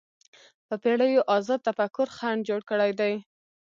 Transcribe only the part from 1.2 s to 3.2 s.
ازاد تفکر خنډ جوړ کړی دی